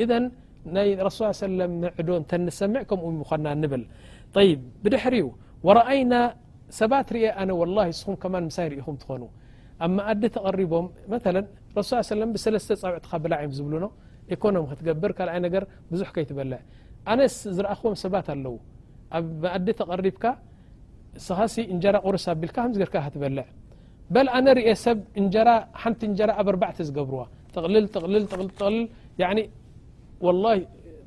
ይضቅ 0.00 0.02
ብ 0.04 0.76
ይ 0.86 0.90
رሱ 1.06 1.18
ه 1.30 1.32
እተ 2.22 2.32
ሰምع 2.60 2.80
ከምኡ 2.90 3.16
ኮና 3.30 3.46
ብል 3.72 3.82
ድሪ 4.94 5.16
ورአይن 5.66 6.12
ሰባት 6.80 7.08
ول 7.60 7.76
ስኹ 8.00 8.08
ኢኹ 8.80 8.86
ትኾኑ 9.02 9.22
ኣብ 9.86 9.98
ዲ 10.22 10.24
ተقሪቦም 10.36 10.86
ረስ 11.78 11.90
ብሰለስተ 12.34 12.70
ፃውዕትካ 12.82 13.12
ብላዕ 13.24 13.40
ዮ 13.44 13.48
ዝብሉኖ 13.58 13.84
ኢኮኖም 14.34 14.64
ክትገብር 14.70 15.10
ካይ 15.18 15.38
ነ 15.44 15.46
ብዙሕ 15.90 16.08
ከይትበልዕ 16.14 16.60
ኣነ 17.12 17.20
ዝረእኽዎም 17.56 17.94
ሰባት 18.04 18.26
ኣለው 18.34 18.54
ኣብ 19.18 19.42
እዲ 19.56 19.66
ተቐሪብካ 19.80 20.24
ስኻሲ 21.26 21.54
እንጀራ 21.72 21.96
ቁርስ 22.06 22.24
ኣቢልካ 22.32 22.56
ከገርካ 22.72 22.96
ትበልዕ 23.16 23.44
በ 24.14 24.16
ኣነ 24.38 24.46
ርኦ 24.58 24.68
ሰብ 24.84 24.98
እጀ 25.20 25.34
ሓንቲ 25.82 26.00
እጀ 26.12 26.20
ኣብ 26.40 26.48
ኣባተ 26.54 26.76
ዝገብርዋ 26.88 27.22
ተቕልል 27.54 27.86
ልል 28.14 30.62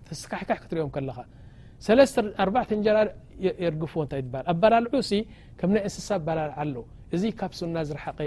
ተስካሕካሕ 0.09 0.59
ክትርኦም 0.63 0.91
ከለኻ 0.95 1.17
ኣተ 2.61 2.69
እጀራ 2.79 2.97
የርግፍዎ 3.63 3.99
እንታይ 4.05 4.21
ትሃል 4.31 4.45
ኣብ 4.51 4.57
በላልዑሲ 4.61 5.11
ከም 5.59 5.73
ይ 5.77 5.81
እንስሳብ 5.87 6.21
በላልዓ 6.27 6.55
ኣለው 6.63 6.83
እዚ 7.15 7.23
ካብ 7.39 7.51
ሱና 7.59 7.75
ዝርሓቀ 7.89 8.17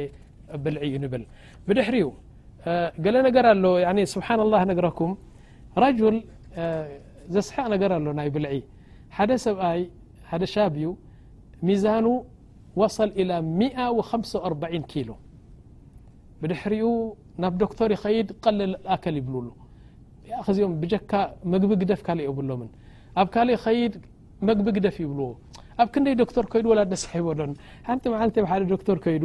በልዒ 0.62 0.82
እዩ 0.98 1.08
ብል 1.12 1.24
ብድሕሪ 1.66 1.96
قل 3.04 3.14
نر 3.36 3.46
ال 3.52 3.64
ي 4.02 4.04
سبحان 4.14 4.38
الله 4.46 4.60
نقركم 4.70 5.10
رجل 5.84 6.14
زسحق 7.36 7.64
نر 7.80 7.92
ل 8.18 8.20
ይ 8.26 8.28
بلع 8.34 8.52
حደ 9.16 9.30
سبኣي 9.46 9.80
شاب 10.54 10.74
مዛان 11.66 12.06
وصل 12.80 13.08
إلى 13.20 13.34
كيلو 14.92 15.16
بدحرኡ 16.40 16.82
نب 17.44 17.54
دكتر 17.64 17.88
يخيድ 17.96 18.26
قل 18.44 18.58
لأكل 18.72 19.16
يبل 19.20 19.48
ዚኦ 20.56 20.66
بجك 20.82 21.12
مقቢ 21.52 21.70
قدف 21.82 22.00
كل 22.06 22.18
يلم 22.28 22.60
ኣب 23.20 23.28
كلእ 23.34 23.64
يد 23.80 23.94
مقቢ 24.48 24.66
قدف 24.76 24.96
يبل 25.04 25.20
ኣب 25.80 25.88
كي 25.94 26.12
دكتر 26.22 26.44
كيد 26.52 26.64
وسح 26.70 27.12
نت 27.92 28.04
علت 28.20 28.36
دكتر 28.74 28.96
كيد 29.04 29.24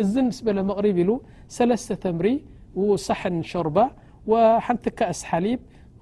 از 0.00 0.12
مسبل 0.28 0.56
مقرب 0.70 0.98
ل 1.08 1.10
سلس 1.58 1.84
تمر 2.04 2.26
وصحن 2.82 3.36
شوربة 3.50 3.86
وحنت 4.30 4.84
كأس 4.98 5.20
حليب 5.30 5.60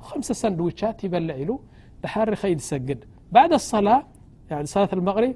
خمسسن 0.09 0.55
وشات 0.67 0.99
يبلع 1.07 1.39
ل 1.49 1.51
تحر 2.03 2.29
خيد 2.43 2.59
سقد 2.71 3.01
بعد 3.37 3.53
الصلاة 3.61 3.99
صلة 4.75 4.93
المغرب 4.99 5.33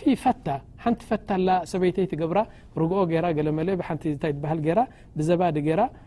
في 0.00 0.10
فت 0.24 0.46
حنت 0.82 1.00
فت 1.10 1.30
ل 1.46 1.48
سبيتيتقبر 1.72 2.38
رو 2.78 2.86
ر 3.24 3.24
قل 3.38 3.48
مل 3.58 3.68
بن 3.78 3.96
بهل 4.42 4.58
ر 4.78 4.80
بزباد 5.16 5.56
ر 5.78 5.80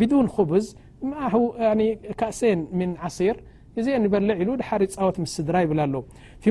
ብدن 0.00 0.26
خبዝ 0.34 0.66
ካእسን 2.20 2.58
من 2.78 2.90
عሲር 3.04 3.36
እዚ 3.80 3.86
በለ 4.12 4.28
ሪ 4.48 4.50
ፃወት 4.96 5.16
ስድራ 5.34 5.56
ይብ 5.64 5.72
ኣሎ 5.86 5.94
ف 6.42 6.44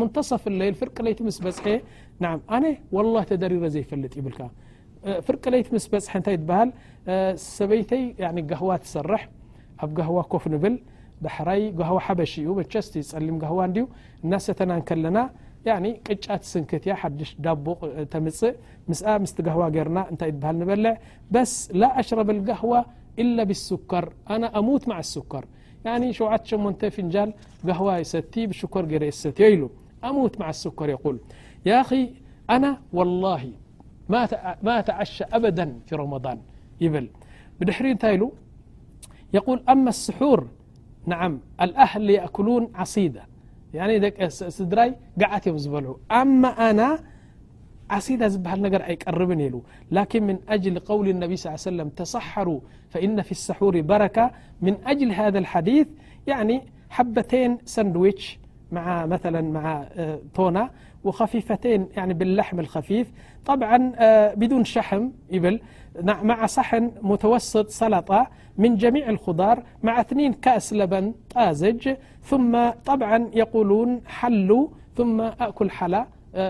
ሙንተصፍ 0.00 0.42
ለ 0.60 0.62
ፍርቂ 0.80 0.96
ለይቲ 1.06 1.18
مስ 1.28 1.36
በፅሐ 1.44 1.66
ኣ 2.54 2.60
واله 2.96 3.22
ተደሪر 3.30 3.64
ዘይፈልጥ 3.74 4.12
ይብ 4.20 4.26
ፍርቂ 5.26 5.44
ለይቲ 5.54 5.66
مስ 5.76 5.84
በሐ 5.92 6.06
ሃ 6.50 6.62
ሰበይተይ 7.56 8.02
قهዋ 8.50 8.70
ትሰርሕ 8.82 9.22
ኣብ 9.84 9.90
قهዋ 9.98 10.16
كፍ 10.32 10.44
ብል 10.62 10.74
ዳحራይ 11.24 11.60
هዋ 11.88 11.96
ሓበሽ 12.06 12.32
ዩ 12.46 12.50
መቸስተ 12.60 12.94
ሊም 13.24 13.36
هዋ 13.50 13.58
ናሰተና 14.30 14.72
ከለና 14.88 15.16
يعني 15.70 15.90
ت 16.06 16.42
سنكي 16.50 16.78
ش 17.28 17.36
ب 17.44 17.68
تم 18.12 18.26
ممست 18.88 19.40
هوة 19.54 19.68
رن 19.86 19.98
ت 20.16 20.22
هل 20.46 20.56
نبلع 20.62 20.94
بس 21.34 21.52
لا 21.80 21.88
أشرب 22.00 22.28
القهوة 22.34 22.80
إلا 23.22 23.42
بالسكر 23.48 24.04
أنا 24.34 24.48
أموت 24.58 24.84
مع 24.90 24.98
السكر 25.04 25.42
يعني 25.86 26.06
شوعت 26.18 26.42
شمنت 26.50 26.82
فنجال 26.94 27.30
قهوة 27.66 27.92
يستي 28.02 28.42
بشكر 28.50 28.82
جر 28.90 29.02
ستي 29.20 29.52
ل 29.58 29.62
أموت 30.08 30.34
مع 30.40 30.48
السكر 30.54 30.86
يول 30.94 31.16
ي 31.66 31.70
ي 31.92 32.14
أنا 32.54 32.72
والله 32.96 33.42
ما 34.66 34.80
تعشى 34.88 35.24
أبدا 35.36 35.66
في 35.86 35.92
رمضان 36.02 36.38
يبل 36.84 37.06
بدحر 37.60 37.84
نت 37.94 38.04
ل 38.04 38.22
يول 39.36 39.58
أما 39.72 39.88
السحور 39.96 40.40
نعم 41.12 41.32
الأهل 41.64 42.02
ليأكلون 42.08 42.64
عصيدة 42.80 43.22
يعني 43.78 43.94
د 44.06 44.06
سድራي 44.56 44.90
جዓت 45.20 45.44
يم 45.50 45.56
زبلع 45.64 45.90
أما 46.20 46.50
أنا 46.70 46.88
عصد 47.94 48.22
زبهل 48.34 48.58
نر 48.64 48.82
أيقربن 48.92 49.40
ل 49.54 49.56
لكن 49.96 50.20
من 50.30 50.36
أجل 50.54 50.76
قول 50.90 51.06
النبي 51.14 51.34
صلى 51.40 51.50
ل 51.50 51.54
عيه 51.56 51.68
وسلم 51.70 51.88
تصحر 52.00 52.48
فإن 52.92 53.16
في 53.28 53.32
السحور 53.38 53.74
بركة 53.92 54.26
من 54.66 54.74
أجل 54.92 55.08
هذا 55.20 55.38
الحديث 55.44 55.86
يعني 56.32 56.56
حبتن 56.96 57.50
سندويش 57.74 58.22
مثلا 59.06 59.40
مع 59.40 59.86
تونا 60.34 60.70
وخفيفتين 61.04 61.88
يعني 61.96 62.14
باللحم 62.14 62.60
الخفيف 62.60 63.12
طبعا 63.46 63.92
بدون 64.34 64.64
شحم 64.64 65.10
يبل 65.30 65.60
مع 66.02 66.46
صحن 66.46 66.92
متوسط 67.02 67.68
سلطة 67.68 68.26
من 68.58 68.76
جميع 68.76 69.08
الخضار 69.08 69.62
مع 69.82 70.04
انين 70.12 70.32
كأس 70.32 70.72
لبن 70.72 71.14
طازج 71.34 71.94
ثم 72.22 72.70
طبعا 72.70 73.30
يقولون 73.34 74.00
حلو 74.06 74.72
ثم 74.96 75.20
اأكل 75.20 75.70
حلا 75.70 76.06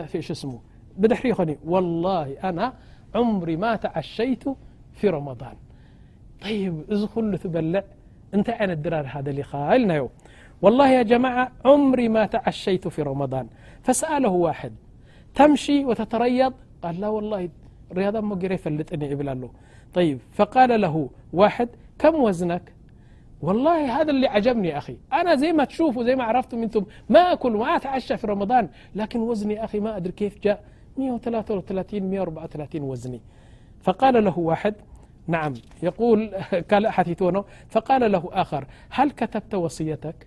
فيش 0.07 0.31
اسمه 0.31 0.59
بدحريني 0.97 1.59
والله 1.65 2.37
أنا 2.45 2.73
عمري 3.15 3.57
ما 3.57 3.77
تعشيت 3.77 4.45
في 4.93 5.09
رمضان 5.09 5.55
طيب 6.43 7.07
كل 7.15 7.39
تبلع 7.39 7.83
نت 8.35 8.51
عين 8.51 8.83
درهذليناي 8.83 10.09
والله 10.63 10.89
يا 10.89 11.03
جماعة 11.03 11.53
عمر 11.65 12.09
ما 12.09 12.27
تعشيت 12.27 12.89
في 12.89 13.03
رمضان 13.03 13.47
فسأله 13.83 14.29
واحد 14.31 14.73
تمشي 15.35 15.85
وتتريض 15.85 16.53
قاللاواللهرياض 16.83 18.17
لبهيب 19.95 20.19
فقال 20.33 20.81
له 20.81 21.09
واحد 21.33 21.69
كم 21.99 22.15
وزنك 22.15 22.73
والله 23.41 24.01
هذا 24.01 24.11
اللي 24.11 24.27
عجبني 24.27 24.79
أخي 24.79 24.97
أنا 25.13 25.35
زي 25.35 25.53
ما 25.53 25.65
تشوفوزيمعرفت 25.65 26.55
ما 27.09 27.35
كلتعشى 27.35 28.17
في 28.17 28.27
رمضان 28.27 28.69
لكن 28.95 29.21
وزن 29.21 29.57
مادر 29.75 30.11
كيف 30.11 30.39
اوزني 32.77 33.21
فقال 33.83 34.25
له 34.25 34.57
نيفقال 35.29 36.33
لهآخر 38.13 38.65
هل 38.91 39.11
كتبت 39.11 39.55
وصيتك 39.55 40.27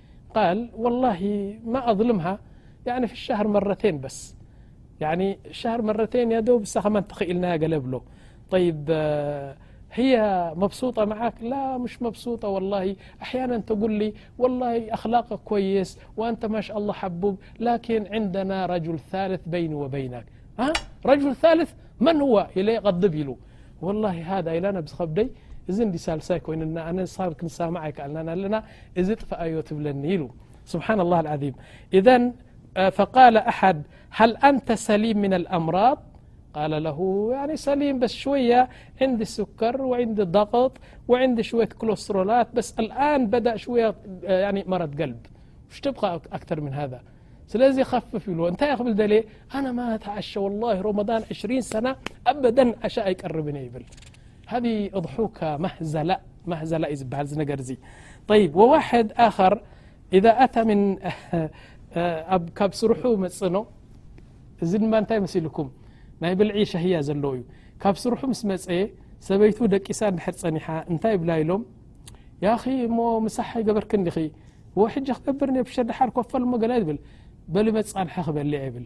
قال 0.35 0.69
والله 0.75 1.53
ما 1.65 1.91
اظلمها 1.91 2.39
يعني 2.85 3.07
في 3.07 3.13
اشهر 3.13 3.47
مرتين 3.47 4.01
بس 4.01 4.35
يعني 4.99 5.39
شهر 5.51 5.81
مرتين 5.81 6.31
يادوبسخمتخ 6.31 7.23
لناقلبله 7.23 8.01
طيب 8.51 8.91
هي 9.93 10.15
مبسوطة 10.55 11.05
معاك 11.05 11.33
لا 11.41 11.77
مش 11.77 12.01
مبسوطة 12.01 12.47
والله 12.47 12.95
أحيانا 13.21 13.57
تقوللي 13.57 14.13
والله 14.37 14.93
اخلاقك 14.93 15.39
كويس 15.39 15.99
وأنت 16.17 16.45
مش 16.45 16.71
الله 16.71 16.93
حبوب 16.93 17.39
لكن 17.59 18.07
عندنا 18.13 18.65
رجل 18.65 18.99
ثالث 18.99 19.41
بيني 19.47 19.73
وبينك 19.75 20.25
رجل 21.05 21.35
ثالث 21.35 21.73
من 21.99 22.21
هو 22.21 22.47
لغضبلو 22.55 23.37
والله 23.81 24.37
هذا 24.37 24.59
لانابخبي 24.59 25.31
س 25.69 25.81
فسبان 30.65 30.99
الله 31.01 31.19
العي 31.19 31.53
اذا 31.93 32.31
فقال 32.91 33.37
احد 33.37 33.83
هل 34.09 34.37
أنت 34.37 34.71
سليم 34.71 35.17
من 35.21 35.33
الامراض 35.33 35.97
قال 36.53 36.83
له 36.83 36.97
يي 37.49 37.57
سليم 37.57 37.99
بس 37.99 38.13
شوية 38.13 38.69
عندي 39.01 39.25
سكر 39.25 39.81
وعندي 39.81 40.23
ضغط 40.23 40.77
وعندية 41.07 41.65
كلسترولات 41.81 42.47
بس 42.53 42.79
الآن 42.79 43.27
بدأ 43.27 43.55
مرض 44.73 45.01
قلب 45.01 45.19
وشبقى 45.69 46.21
اكثر 46.33 46.61
من 46.61 46.73
هذا 46.73 46.99
لي 47.55 47.79
يخفف 47.81 48.29
لت 48.29 48.61
بل 48.99 49.23
أنامتعش 49.55 50.37
واللهرمضان 50.37 51.21
سنة 51.61 51.95
بدا 52.45 52.65
عشا 52.83 53.05
يربنيل 53.09 53.85
ሃذ 54.51 54.65
እضሑካ 54.99 55.39
ማዘላ 55.65 56.11
ማዘላ 56.51 56.83
እዩ 56.91 56.95
ዝበሃል 57.01 57.27
ነገር 57.41 57.59
ዚ 57.67 57.71
طይ 58.29 58.41
ወዋሕድ 58.59 59.09
ኣኻር 59.25 59.53
إذ 60.17 60.25
ኣታ 60.45 60.55
ካብ 62.57 62.71
ስሩሑ 62.79 63.03
መፅኖ 63.23 63.55
እዚ 64.63 64.71
ድማ 64.81 64.93
እንታይ 65.01 65.19
መሲ 65.25 65.35
ሉኩም 65.45 65.67
ናይ 66.23 66.33
ብልዒ 66.39 66.55
ሸሂያ 66.73 66.97
ዘለው 67.07 67.31
እዩ 67.37 67.41
ካብ 67.83 67.95
ስሩሑ 68.03 68.19
ምስ 68.31 68.41
መፀየ 68.51 68.81
ሰበይቱ 69.27 69.57
ደቂሳ 69.75 69.99
እድሕር 70.11 70.35
ፀኒሓ 70.41 70.65
እንታይ 70.91 71.15
ብላኢሎም 71.21 71.63
ያ 72.45 72.53
ኸ 72.63 72.73
እሞ 72.89 72.97
ምሳሓ 73.27 73.49
ገበርክ 73.69 73.91
ዲ 74.07 74.09
ወ 74.79 74.81
ሕج 74.93 75.07
ክገብርኒ 75.17 75.57
ብሸድሓርኮፈል 75.67 76.43
ሞ 76.51 76.61
ገላ 76.63 76.73
ዝብል 76.83 76.99
በሊ 77.53 77.67
መፃንሐ 77.77 78.15
ክበሊያ 78.27 78.59
ይብል 78.67 78.85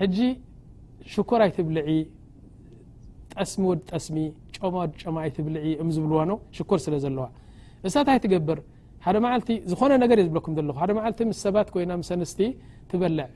ሕጂ 0.00 0.16
ሽኮር 1.12 1.40
ኣይትብልዒ 1.46 1.88
ጠስሚ 3.42 3.62
ወድ 3.70 3.80
ጠስሚ 3.92 4.16
ጨማ 4.56 4.74
ወድጨማ 4.82 5.16
ኣይትብልዒ 5.24 5.64
ም 5.86 5.88
ዝብልዋ 5.96 6.18
ኖ 6.30 6.34
ሽኮር 6.56 6.78
ስለ 6.84 6.94
ዘለዋ 7.04 7.24
እሳታይ 7.88 8.18
ትገብር 8.24 8.58
ሓደ 9.04 9.16
መዓልቲ 9.24 9.50
ዝኾነ 9.70 9.92
ነገር 10.02 10.18
እየ 10.22 10.26
ዝብለኩም 10.26 10.52
ዘለኹ 10.58 10.76
ሓደ 10.82 10.90
ዓልቲ 11.06 11.20
ምስ 11.28 11.38
ሰባት 11.46 11.68
ኮይና 11.74 11.92
ምስ 12.00 12.10
ኣንስቲ 12.16 12.40
ትበልዕ 12.90 13.26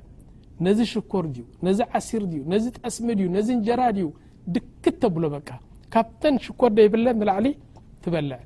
ነዚ 0.66 0.78
ሽኮር 0.92 1.24
ድዩ 1.34 1.44
ነዚ 1.66 1.80
ዓሲር 1.98 2.22
ዩ 2.38 2.42
ነዚ 2.52 2.66
ጠስሚ 2.80 3.06
ድዩ 3.20 3.28
ነዚ 3.36 3.48
እንጀራ 3.56 3.80
ድዩ 3.96 4.06
ድክት 4.54 4.96
ተብሎ 5.04 5.24
በቃ 5.36 5.48
ካብተን 5.94 6.36
ሽኮር 6.46 6.70
ደይብለ 6.78 7.06
ንላዕሊ 7.20 7.48
ትበልዕ 8.04 8.38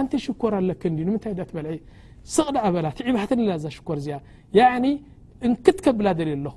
ኣንተ 0.00 0.12
ሽኮር 0.26 0.52
ኣለክ 0.60 0.82
ንምንታይ 0.98 1.34
ትበልዒ 1.50 1.78
ስቕዳ 2.34 2.56
ኣበላ 2.68 2.86
ትዕባትን 2.98 3.40
ዛ 3.64 3.68
ሽኮር 3.76 3.96
እዚኣ 4.02 4.18
ያ 4.58 4.62
እንክትከብላ 5.46 6.08
ደል 6.18 6.30
ኣለኹ 6.36 6.56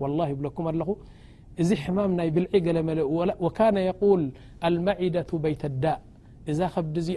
والله 0.00 0.26
يبك 0.34 0.58
ل 0.80 0.82
እዚ 1.62 1.70
حمام 1.84 2.10
ናي 2.18 2.28
ብلع 2.36 2.52
قل 3.20 3.30
وكان 3.44 3.76
يقول 3.90 4.22
المعدة 4.68 5.30
بية 5.44 5.62
الد 5.70 5.84
إዛ 6.50 6.58
بዲዚ 6.92 7.08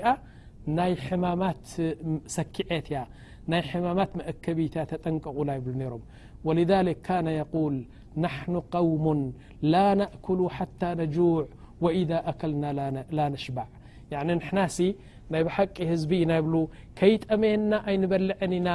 ናي 0.78 0.92
حمامت 1.08 1.64
ሰኪعت 2.38 2.86
ያ 2.96 2.98
ናي 3.52 3.62
حمامت 3.70 4.12
مأكቢت 4.20 4.76
ተጠنቀقل 4.92 5.50
ي 5.84 5.88
ر 5.92 5.94
ولذلك 6.48 6.98
كان 7.10 7.28
يقول 7.42 7.74
نحن 8.26 8.54
قوم 8.76 9.06
لا 9.74 9.88
نأكل 10.02 10.40
حتى 10.58 10.90
نجوع 11.02 11.44
وإذا 11.84 12.18
أكلن 12.32 12.64
لا 13.18 13.26
نشبع 13.34 13.66
يعني 14.14 14.32
نحና 14.40 14.58
ናي 15.34 15.42
بحቂ 15.46 15.76
هዝب 15.92 16.12
ኢና 16.24 16.32
ي 16.44 16.46
كيጠمየና 17.00 17.74
ينበلعن 17.94 18.52
ኢና 18.60 18.68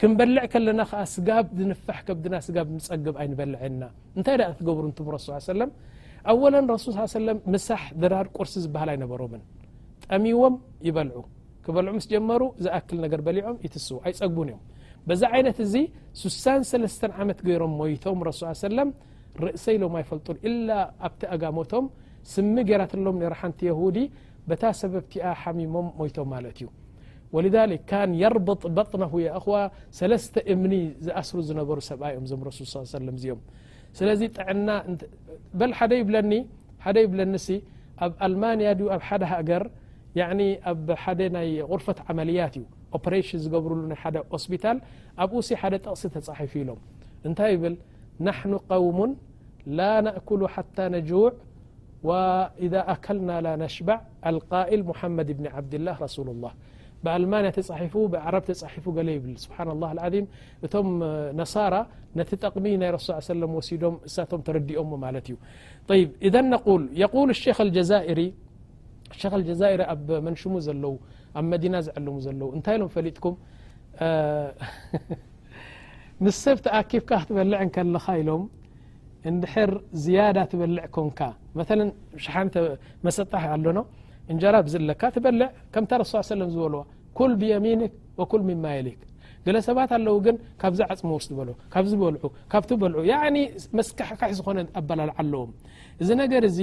ክንበልዕ 0.00 0.42
ከለና 0.52 0.80
ከዓ 0.90 1.00
ስጋብ 1.12 1.46
ዝንፋሕ 1.58 1.98
ከብድና 2.08 2.34
ስጋብ 2.46 2.66
ንፀግብ 2.74 3.14
ኣይንበልዐና 3.22 3.80
እንታይ 4.18 4.36
ዳ 4.40 4.44
ትገብሩእንቱም 4.58 5.06
ረሱ 5.14 5.26
ሰለም 5.52 5.70
ኣወለን 6.32 6.66
ረሱል 6.74 6.92
ሰለም 7.20 7.38
ምሳሕ 7.54 7.82
ድራድ 8.02 8.28
ቁርሲ 8.36 8.54
ዝበሃል 8.64 8.88
ኣይነበሮምን 8.94 9.42
ጠሚዎም 10.06 10.54
ይበልዑ 10.88 11.18
ክበልዑ 11.66 11.90
ምስ 11.98 12.06
ጀመሩ 12.14 12.42
ዝኣክል 12.64 12.96
ነገር 13.04 13.20
በሊዖም 13.28 13.56
ይትስቡ 13.66 13.96
ኣይፀግቡን 14.06 14.48
እዮም 14.52 14.62
በዛ 15.08 15.22
ዓይነት 15.36 15.58
እዚ 15.66 15.74
6ሳሰለስተ 16.22 17.02
ዓመት 17.22 17.38
ገይሮም 17.48 17.74
ሞይቶም 17.82 18.20
ረሱ 18.30 18.40
ሰለም 18.66 18.88
ርእሰይ 19.44 19.76
ኢሎም 19.78 19.94
ኣይፈልጡን 20.00 20.38
ኢላ 20.48 20.70
ኣብቲ 21.08 21.20
ኣጋሞቶም 21.34 21.86
ስሚ 22.34 22.54
ጌይራትሎም 22.70 23.16
ነራሓንቲ 23.24 23.60
የሁዲ 23.70 23.98
በታ 24.50 24.64
ሰበብቲኣ 24.82 25.24
ሓሚሞም 25.42 25.88
ሞይቶም 26.00 26.28
ማለት 26.34 26.56
እዩ 26.62 26.68
و 27.32 27.40
لذلك 27.40 27.80
كان 27.92 28.14
يربط 28.24 28.62
بطنه 28.78 29.12
ي 29.24 29.28
اخو 29.38 29.52
سلس 30.00 30.24
እمن 30.52 30.72
أسر 31.20 31.38
زنر 31.48 31.78
سق 31.90 32.02
م 32.22 32.24
ዞ 32.30 32.32
رسل 32.48 32.64
صل 32.74 32.84
سلم 33.00 33.16
زኦم 33.22 33.40
سلذي 33.98 34.26
ع 34.46 34.48
ل 36.94 36.96
يبلنس 37.04 37.46
ألمانيا 38.26 38.92
حد 39.08 39.22
جر 39.50 39.64
يعني 40.20 40.46
ي 41.48 41.50
غرفة 41.70 41.98
عمليت 42.08 42.54
رن 43.70 43.92
قر 44.02 44.38
سبታل 44.44 44.76
ابو 45.24 45.38
س 45.48 45.48
حد 45.60 45.74
ጠقس 45.84 46.02
تصحف 46.14 46.52
لم 46.68 46.78
እنتይ 47.26 47.52
بل 47.62 47.74
نحن 48.28 48.50
قوم 48.72 48.98
لا 49.78 49.92
نأكل 50.06 50.40
حتى 50.54 50.84
نجوع 50.96 51.30
وإذا 52.10 52.80
أكلنا 52.94 53.36
لا 53.46 53.52
نشبع 53.64 53.96
القائل 54.30 54.80
محمد 54.90 55.28
بن 55.38 55.44
عبد 55.56 55.72
الله 55.78 55.94
رسول 56.06 56.28
الله 56.34 56.52
بألماني 57.04 57.48
عرب 58.26 58.46
صحف 58.62 58.84
ل 58.96 59.08
يل 59.16 59.36
سبحان 59.44 59.68
الله 59.74 59.90
العذيم 59.96 60.26
እቶم 60.66 60.86
نسارة 61.40 61.80
نت 62.16 62.30
ጠقሚ 62.44 62.66
ናي 62.82 62.90
رس 62.94 63.06
ل 63.10 63.14
يه 63.14 63.20
س 63.26 63.30
وسዶ 63.58 63.84
سم 64.16 64.40
ترዲኦ 64.46 64.78
ت 65.26 65.28
ዩ 65.32 65.36
طيب 65.90 66.08
إذ 66.26 66.36
نقول 66.56 66.82
يقول 67.04 67.28
الخ 67.48 67.58
الجزائري 67.66 68.28
خ 69.18 69.20
الجزائر 69.40 69.80
ኣب 69.92 70.08
منشمو 70.26 70.58
ዘلو 70.66 70.94
ا 71.38 71.40
مدينة 71.52 71.78
زعلم 71.86 72.16
لو 72.40 72.48
እنታይ 72.56 72.76
لم 72.80 72.88
ፈلطكم 72.94 73.34
ن 76.24 76.26
سብ 76.44 76.56
تأكبك 76.66 77.10
تበلع 77.28 77.60
كلኻ 77.74 78.04
إلم 78.20 78.42
ادحر 79.28 79.70
زياد 80.04 80.38
تበلع 80.50 80.84
كنك 80.94 81.20
مثلا 81.58 81.84
شن 82.24 82.48
مسጣح 83.04 83.42
ኣلن 83.54 83.78
እንጀራ 84.32 84.56
ብዝ 84.66 84.74
ለካ 84.88 85.02
ትበልዕ 85.14 85.46
ከምታ 85.74 85.92
ረስ 86.00 86.12
ሰለም 86.32 86.48
ዝበልዋ 86.54 86.80
ኩል 87.18 87.32
ብየሚንክ 87.40 87.92
ወኩል 88.20 88.42
ምማኤሊክ 88.48 88.98
ግለ 89.46 89.56
ሰባት 89.68 89.90
ኣለዉ 89.96 90.16
ግን 90.26 90.36
ካብዝ 90.62 90.80
ዓፅሙር 90.92 91.20
ዝበልዑ 91.28 91.52
ካብዝ 91.74 91.92
በልዑ 92.02 92.24
ካብት 92.52 92.70
በልዑ 92.82 92.98
ያኒ 93.10 93.36
መስካሕካሕ 93.78 94.32
ዝኾነ 94.38 94.58
ኣበላል 94.80 95.10
ዓኣለዎ 95.14 95.42
እዚ 96.02 96.08
ነገር 96.22 96.42
እዚ 96.50 96.58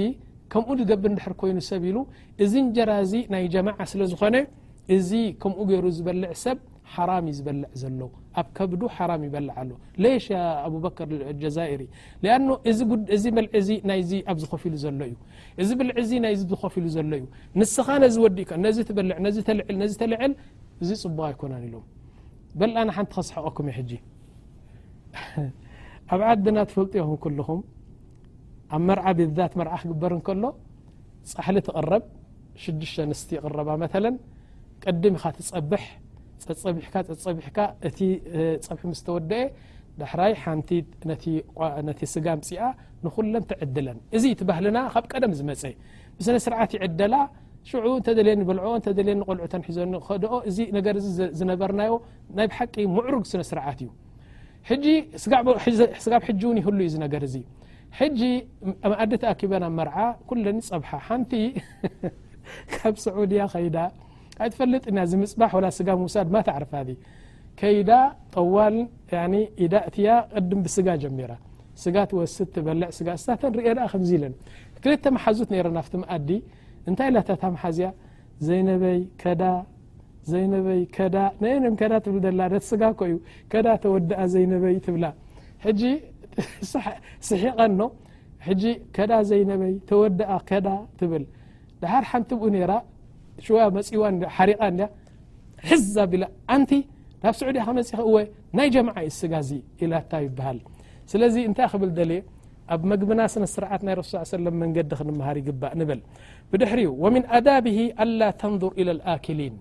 ከምኡ 0.52 0.78
ገብ 0.90 1.04
እንድሕር 1.10 1.34
ኮይኑ 1.40 1.58
ሰብ 1.70 1.84
ኢሉ 1.90 1.98
እዚ 2.44 2.52
እንጀራ 2.64 2.90
እዚ 3.04 3.14
ናይ 3.34 3.44
ጀማዓ 3.54 3.78
ስለ 3.92 4.02
ዝኾነ 4.12 4.36
እዚ 4.96 5.10
ከምኡ 5.42 5.58
ገይሩ 5.70 5.86
ዝበልዕ 5.96 6.30
ሰብ 6.44 6.58
ሓራም 6.94 7.24
ዩ 7.28 7.32
ዝበልዕ 7.38 7.68
ዘሎ 7.80 8.00
ኣብ 8.40 8.48
ከብዱ 8.56 8.82
ሓራም 8.96 9.22
ይበልዕ 9.26 9.52
ኣሎ 9.60 9.70
ሌሽ 10.04 10.26
ኣበከር 10.66 11.10
ጀዛር 11.42 11.80
ኣ 11.84 12.36
ኣዝ 12.36 12.46
እዩ 12.84 12.98
እዚ 13.16 13.24
ብልዕዚ 13.36 13.68
ናይ 13.90 14.00
ዝኸፊሉ 14.42 14.74
ዘሎ 16.96 17.12
እዩ 17.18 17.22
ንስኻ 17.60 17.86
ነዚወዲእ 18.04 18.46
ነዚ 18.66 18.78
በል 18.98 19.10
ተልዕል 20.02 20.32
እዚ 20.82 20.90
ፅቡغ 21.02 21.22
ኣይኮነ 21.30 21.52
ኢሎም 21.66 21.84
በልኣ 22.60 22.80
ሓንቲ 22.96 23.10
ክስሐቀኩም 23.16 23.66
እ 23.70 23.74
ሕጂ 23.78 23.90
ኣብ 26.14 26.20
ዓድና 26.30 26.58
ትፈልጥዮኹ 26.70 27.10
ክልኹም 27.24 27.60
ኣብ 28.76 28.80
መርዓ 28.88 29.04
ብذት 29.18 29.52
መርዓ 29.60 29.74
ክግበር 29.82 30.12
ከሎ 30.26 30.44
ጻሕሊ 31.30 31.56
ትቕረብ 31.66 32.02
ሽሽተ 32.62 33.06
ንስ 33.10 33.20
ይቅረባ 33.36 33.68
መ 33.82 33.84
ቀድም 34.84 35.14
ኻ 35.22 35.32
ትፀብሕ 35.36 35.82
ፀፀቢካፀፀቢሕካ 36.44 37.58
እቲ 37.88 37.98
ፀብሒ 38.66 38.82
ምስተወደአ 38.92 39.42
ዳሕራይ 40.00 40.32
ሓንቲ 40.42 40.70
ነቲ 41.88 42.00
ስጋምፅኣ 42.14 42.60
ንኩለን 43.04 43.44
ተዕድለን 43.50 43.98
እዚ 44.16 44.24
ትባህልና 44.40 44.78
ካብ 44.94 45.04
ቀደም 45.12 45.32
ዝመፀ 45.38 45.62
ብስነ 46.18 46.36
ስርዓት 46.46 46.70
ይዕደላ 46.76 47.14
ሽዑ 47.70 47.84
እንተዘልየ 48.00 48.34
ብል 48.48 48.58
እተልየቆልዑተን 48.78 49.62
ሒዘኒ 49.68 49.92
ደኦ 50.24 50.34
እዚ 50.48 50.58
ነገር 50.76 50.96
ዚ 51.04 51.08
ዝነበርናዮ 51.38 51.92
ናይ 52.38 52.46
ብሓቂ 52.50 52.74
ምዕሩግ 52.96 53.24
ስነስርዓት 53.32 53.80
እዩ 53.84 53.90
ጂ 54.84 54.86
ስጋብ 55.24 55.48
ሕጂ 56.28 56.42
እውን 56.48 56.58
ይህሉ 56.60 56.78
እዚ 56.90 56.94
ነገር 57.04 57.22
እዚ 57.28 57.36
ሕጂ 57.98 58.20
ኣዲተኣኪበና 59.04 59.64
መርዓ 59.78 59.96
ኩለኒ 60.30 60.58
ፀብሓ 60.70 60.90
ሓንቲ 61.08 61.32
ካብ 62.74 62.94
ሰዑድያ 63.04 63.42
ኸይዳ 63.52 63.76
ፈጥ 64.38 64.56
ምፅ 64.72 64.86
ስጋ 65.78 65.90
ውድ 66.02 66.50
ርፋ 66.64 66.72
ከይዳ 67.60 67.90
ጠዋል 68.34 68.74
ቅ 69.10 69.18
ስጋ 70.76 70.88
ጀ 71.02 71.12
ወስ 72.18 72.34
በዕ 73.44 73.68
ክ 74.84 75.14
ሓዙት 75.26 75.50
ናዲ 75.56 76.30
እንታይ 76.90 77.10
ሓዝያ 77.64 77.88
ዘይበይበ 78.48 79.44
ዩ 80.78 80.84
ተወ 82.06 82.16
ይበይ 82.52 82.58
ስቀ 82.70 82.82
ከ 88.96 89.06
ዘይበይ 89.30 89.74
ተወ 91.80 91.94
ሓንቲ 92.10 92.30
ሽ 93.44 93.58
መፅዋ 93.76 94.04
ሓሪቓ 94.36 94.60
እ 94.70 94.86
ሕ 95.68 95.78
ዛ 95.96 96.04
ቢላ 96.12 96.24
ኣንቲ 96.54 96.72
ናብ 97.22 97.34
ስዑድያ 97.40 97.62
ኸመፅ 97.68 97.88
እወ 98.08 98.16
ናይ 98.58 98.68
ጀማዓ 98.74 98.96
ዩስጋዚ 99.08 99.50
ኢላታ 99.84 100.12
ይበሃል 100.26 100.58
ስለዚ 101.12 101.36
እንታይ 101.48 101.66
ክብል 101.72 101.90
ደሊ 101.98 102.12
ኣብ 102.74 102.82
መግብና 102.90 103.20
ስነ 103.32 103.44
ስርዓት 103.54 103.82
ናይ 103.86 103.94
ረሱ 104.00 104.12
ሰለ 104.32 104.46
መንገዲ 104.62 104.90
ክንምሃር 105.00 105.36
ይግባእ 105.40 105.74
ንበል 105.80 106.00
ብድሕሪኡ 106.50 106.90
ወምን 107.04 107.24
ኣዳብ 107.38 107.66
ኣላ 108.04 108.20
ተንظር 108.40 108.72
ኢላى 108.80 109.00
ኣኪሊን 109.14 109.56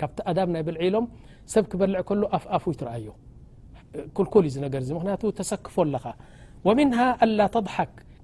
ካብቲ 0.00 0.18
ኣዳብ 0.30 0.48
ናይ 0.54 0.62
ብልዒሎም 0.68 1.06
ሰብ 1.54 1.64
ክበልዕ 1.70 2.00
ከሎ 2.08 2.22
ኣፍኣፉ 2.38 2.64
ትረአዩ 2.80 3.06
ኩልኮል 4.16 4.44
ዩዚ 4.48 4.56
ነገር 4.66 4.82
ዚ 4.88 4.90
ምክንያቱ 4.98 5.22
ተሰክፎ 5.40 5.74
ኣለኻ 5.86 6.04
ወምንሃ 6.68 7.00
ኣላ 7.26 7.40
ተضሓክ 7.56 7.92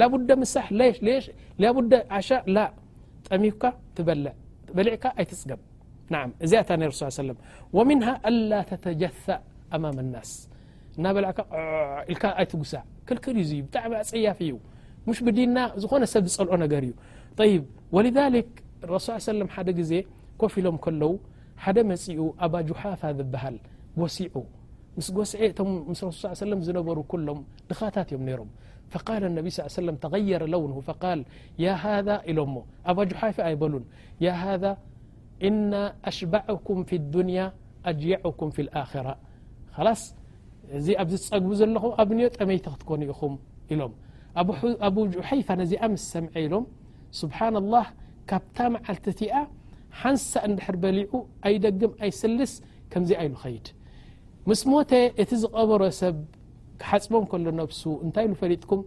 ላቡ 0.00 0.12
ምሳሕ 0.42 0.66
ዓሻ 2.18 2.28
ላ 2.56 2.66
ጠሚክካ 3.28 3.64
ትበለ 3.96 4.26
በሊዕካ 4.76 5.04
ኣይትፅገብ 5.20 5.60
ና 6.12 6.16
እዚኣታ 6.44 6.70
ስ 6.98 7.18
ሰለ 7.22 7.28
ወምንه 7.76 8.06
ተተጀሳእ 8.70 9.40
ማም 9.82 9.98
اናስ 10.02 10.30
እና 10.98 11.04
በዕል 11.14 11.26
ኣይትጉሳእ 12.40 12.84
ክልክር 13.08 13.36
ዩዩ 13.42 13.52
ብጣዕሚ 13.66 13.92
ኣፀያፍ 14.02 14.38
እዩ 14.46 14.52
ሙሽ 15.06 15.18
ብዲና 15.28 15.56
ዝኾነ 15.82 16.02
ሰብ 16.14 16.24
ዝጸልዖ 16.32 16.52
ነገር 16.64 16.82
እዩ 16.88 16.92
ይ 17.52 17.56
ወ 17.96 18.02
ረሱ 18.92 19.06
ለም 19.38 19.48
ሓደ 19.54 19.68
ግዜ 19.80 19.92
ኮፍ 20.40 20.54
ኢሎም 20.60 20.76
ከለዉ 20.84 21.12
ሓደ 21.64 21.78
መፅኡ 21.90 22.18
ኣባجሓፋ 22.44 23.02
ዝበሃል 23.18 23.56
ጎሲዑ 24.00 24.36
ስ 25.06 25.32
እ 25.44 25.46
ሱ 26.00 26.08
ሰለ 26.42 26.50
ዝነበሩ 26.66 26.98
ሎም 27.28 27.38
ድኻታት 27.70 28.08
እዮም 28.12 28.22
ነይሮም 28.28 28.50
فق 28.92 29.08
اነብ 29.14 29.46
ص 29.48 29.58
س 29.74 29.76
ተغير 30.04 30.40
ለوንه 30.52 30.76
فقا 30.88 31.14
ي 31.64 31.68
هذا 31.84 32.14
ኢሎ 32.30 32.38
ሞ 32.52 32.56
ኣ 32.90 32.92
جሓيፋ 33.10 33.36
ኣይበሉ 33.48 33.72
ي 34.26 34.28
هذا 34.44 34.72
إና 35.48 35.72
أሽبعكም 36.10 36.76
في 36.88 36.94
الዱنيا 37.00 37.46
أጅيعكም 37.90 38.48
في 38.56 38.60
الኣخرة 38.66 39.14
خላስ 39.76 40.02
እዚ 40.78 40.86
ኣብዚ 41.02 41.14
ጸግቡ 41.28 41.48
ዘለኹም 41.60 41.92
ኣብ 42.02 42.08
ንዮ 42.18 42.24
ጠመይቲ 42.36 42.64
ክትኮኑ 42.74 43.00
ኢኹም 43.12 43.32
ኢሎም 43.72 43.92
ኣب 44.86 44.96
جحيፋ 45.14 45.48
ነዚኣ 45.62 45.82
ምስ 45.94 46.02
ሰمዐ 46.14 46.34
ኢሎም 46.46 46.64
سبحان 47.20 47.54
الله 47.62 47.84
ካብታ 48.30 48.56
መዓልቲቲኣ 48.74 49.34
ሓንሳ 50.00 50.30
እድሕር 50.46 50.76
በሊዑ 50.82 51.10
ኣይደግም 51.48 51.92
ኣይስልስ 52.06 52.52
ከምዚ 52.92 53.10
ኢሉ 53.24 53.34
ኸይድ 53.42 53.66
ምስ 54.48 54.60
ሞተ 54.70 54.90
እቲ 55.22 55.30
ዝቀበሮ 55.42 55.82
ሰብ 56.02 56.14
كحፅب 56.80 57.24
كل 57.32 57.46
نفس 57.60 57.82
እنتይ 58.04 58.26
له 58.30 58.34
فلطكم 58.40 58.80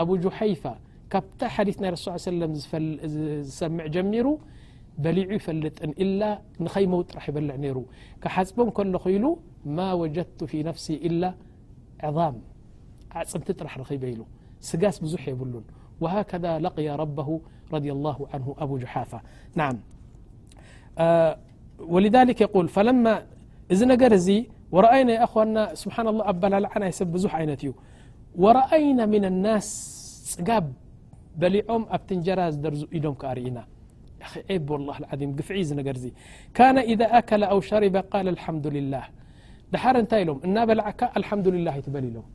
أبو 0.00 0.12
جحيفة 0.24 0.74
كبت 1.12 1.40
حدث 1.54 1.76
رس 1.94 2.06
ليه 2.08 2.16
وسلم 2.20 2.50
سمع 3.60 3.84
جمر 3.94 4.26
بليع 5.02 5.28
يفلጥ 5.38 5.76
إلا 6.02 6.28
ني 6.64 6.86
مو 6.92 7.00
رح 7.16 7.24
يبلع 7.28 7.54
نر 7.64 7.78
كحፅب 8.22 8.58
كل 8.78 8.92
يل 9.14 9.26
ما 9.76 9.88
وجدت 10.02 10.40
في 10.50 10.58
نفسي 10.68 10.94
إلا 11.08 11.28
عظام 12.06 12.36
عፅمቲ 13.18 13.48
طرح 13.58 13.72
رخب 13.82 14.04
ل 14.18 14.20
سጋس 14.68 14.96
بዙح 15.02 15.24
يبلن 15.32 15.64
وهكذا 16.02 16.52
لقي 16.66 16.88
ربه 17.02 17.28
رضي 17.74 17.90
الله 17.96 18.18
عنه 18.32 18.46
أبو 18.64 18.74
جحفة 18.82 19.18
نع 19.58 19.66
ولذلك 21.94 22.38
يل 22.44 22.50
ر 22.88 24.40
ورأይና 24.74 25.10
ና 25.56 25.58
ስብሓ 25.82 25.96
الله 26.12 26.24
ኣባላልዓናይ 26.32 26.92
ሰብ 26.98 27.08
ብዙح 27.14 27.32
ዓይነት 27.38 27.60
እዩ 27.64 27.70
ورአይና 28.42 29.00
من 29.12 29.24
الናስ 29.30 29.66
ፅጋብ 30.32 30.64
በሊዖም 31.40 31.82
ኣብቲንጀራ 31.96 32.40
ዝደርዙ 32.54 32.82
ኢዶም 32.96 33.14
ካርእና 33.22 33.58
ብ 34.66 34.68
ولله 34.74 34.96
ግፍዒ 35.38 35.58
ነገርዚ 35.80 36.04
ካن 36.56 36.76
إذ 36.92 37.00
أكለ 37.18 37.42
أو 37.52 37.58
شرب 37.68 37.96
قል 38.12 38.26
الحምዱላه 38.34 39.04
ድሓር 39.72 39.94
እንታይ 40.02 40.20
ኢሎም 40.24 40.38
እናበልዓካ 40.46 41.00
الሓምዱله 41.18 41.74
ትበሊ 41.86 42.04
ሎም 42.16 42.26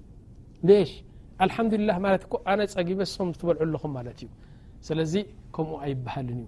ሽ 0.89 0.91
الحዱላه 1.45 1.95
ማለት 2.05 2.23
ኣነ 2.51 2.59
ፀጊበስም 2.75 3.27
በልዑ 3.47 3.59
ኣለኹም 3.67 3.91
ማለት 3.97 4.17
እዩ 4.23 4.27
ስለዚ 4.87 5.13
ከምኡ 5.55 5.77
ኣይበሃል 5.85 6.27
እዩ 6.33 6.41